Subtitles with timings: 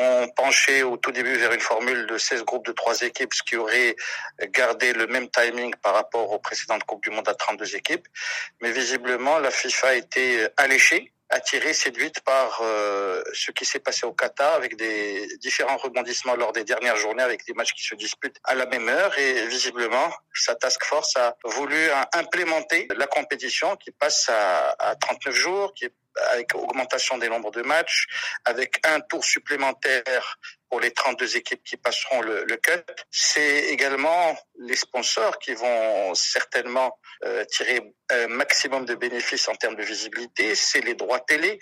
[0.00, 3.42] ont penché au tout début vers une formule de 16 groupes de 3 équipes, ce
[3.42, 3.94] qui aurait
[4.48, 8.06] gardé le même timing par rapport aux précédentes Coupes du Monde à 32 équipes.
[8.60, 14.04] Mais visiblement, la FIFA a été alléchée attirée, séduite par euh, ce qui s'est passé
[14.04, 17.94] au Qatar avec des différents rebondissements lors des dernières journées avec des matchs qui se
[17.94, 21.78] disputent à la même heure et visiblement sa task force a voulu
[22.14, 25.88] implémenter la compétition qui passe à, à 39 jours, qui
[26.30, 28.06] avec augmentation des nombres de matchs,
[28.44, 30.38] avec un tour supplémentaire
[30.68, 32.84] pour les 32 équipes qui passeront le, cut.
[33.10, 39.74] C'est également les sponsors qui vont certainement euh, tirer un maximum de bénéfices en termes
[39.74, 40.54] de visibilité.
[40.54, 41.58] C'est les droits télé.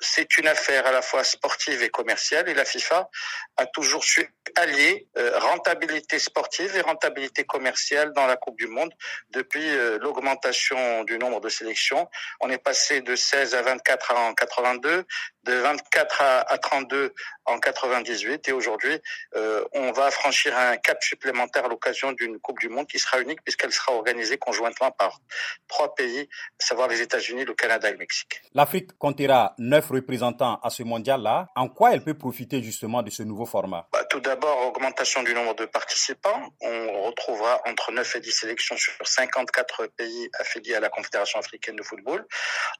[0.00, 3.08] C'est une affaire à la fois sportive et commerciale et la FIFA
[3.56, 8.92] a toujours su allier euh, rentabilité sportive et rentabilité commerciale dans la Coupe du Monde
[9.30, 12.08] depuis euh, l'augmentation du nombre de sélections.
[12.40, 15.04] On est passé de 16 à 24 en 82,
[15.44, 18.98] de 24 à, 32 en 98 et aujourd'hui
[19.36, 23.20] euh, on va franchir un cap supplémentaire à l'occasion d'une Coupe du Monde qui sera
[23.20, 25.20] unique puisqu'elle sera organisée conjointement par
[25.68, 26.28] trois pays,
[26.60, 28.40] à savoir les États-Unis, le Canada et le Mexique.
[28.54, 31.48] L'Afrique comptera neuf représentants à ce mondial-là.
[31.56, 33.88] En quoi elle peut profiter justement de ce nouveau format?
[33.92, 36.40] Bah, Tout d'abord, augmentation du nombre de participants.
[36.60, 41.74] On retrouvera entre 9 et 10 sélections sur 54 pays affiliés à la Confédération africaine
[41.74, 42.24] de football.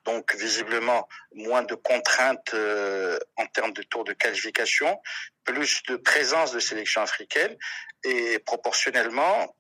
[0.05, 4.97] Donc visiblement, moins de contraintes euh, en termes de tour de qualification,
[5.45, 7.57] plus de présence de sélections africaines
[8.05, 9.57] et proportionnellement,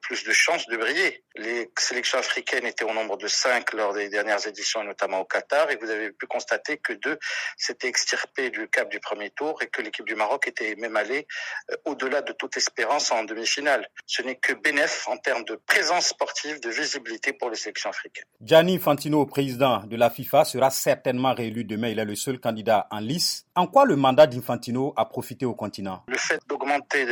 [0.00, 1.24] plus de chances de briller.
[1.36, 5.70] Les sélections africaines étaient au nombre de cinq lors des dernières éditions, notamment au Qatar,
[5.70, 7.18] et vous avez pu constater que deux
[7.56, 11.26] s'étaient extirpés du cap du premier tour et que l'équipe du Maroc était même allée
[11.70, 13.86] euh, au-delà de toute espérance en demi-finale.
[14.06, 18.24] Ce n'est que bénéf en termes de présence sportive, de visibilité pour les sélections africaines.
[18.40, 21.88] Gianni Fantino, président de la FIFA, sera certainement réélu demain.
[21.88, 23.46] Il est le seul candidat en lice.
[23.54, 26.04] En quoi le mandat d'Infantino a profité au continent?
[26.08, 27.06] Le fait d'augmenter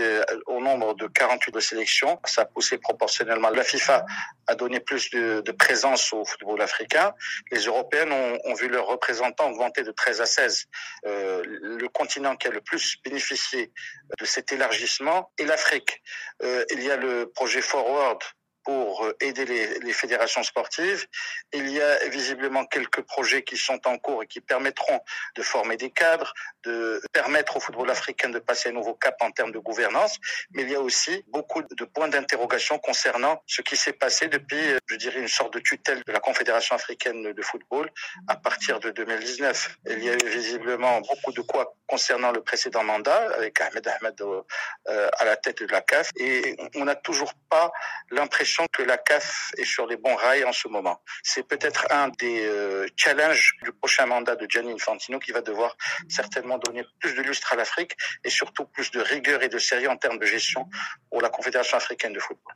[0.47, 3.51] au nombre de 48 de sélections, ça poussé proportionnellement.
[3.51, 4.05] La FIFA
[4.47, 7.13] a donné plus de, présence au football africain.
[7.51, 10.67] Les Européennes ont, ont, vu leurs représentants augmenter de 13 à 16.
[11.07, 13.73] Euh, le continent qui a le plus bénéficié
[14.19, 16.03] de cet élargissement est l'Afrique.
[16.43, 18.21] Euh, il y a le projet Forward
[18.71, 21.05] pour euh, aider les, fédérations sportives.
[21.53, 25.01] Il y a visiblement quelques projets qui sont en cours et qui permettront
[25.35, 26.33] de former des cadres,
[26.65, 30.19] de permettre au football africain de passer un nouveau cap en termes de gouvernance.
[30.53, 34.65] Mais il y a aussi beaucoup de points d'interrogation concernant ce qui s'est passé depuis,
[34.71, 37.91] euh, je dirais, une sorte de tutelle de la Confédération africaine de football
[38.29, 39.79] à partir de 2019.
[39.91, 44.15] Il y a eu visiblement beaucoup de quoi concernant le précédent mandat avec Ahmed Ahmed
[44.21, 47.73] euh, à la tête de la CAF et on n'a toujours pas
[48.13, 51.03] l'impression que la CAF est sur les bons rails en ce moment.
[51.25, 55.77] C'est peut-être un des euh, challenges du prochain mandat de Gianni Infantino qui va devoir
[56.09, 59.91] certainement donner plus de lustre à l'Afrique et surtout plus de rigueur et de sérieux
[59.91, 60.69] en termes de gestion
[61.11, 62.55] pour la Confédération africaine de football.